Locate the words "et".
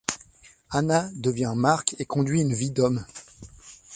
1.99-2.05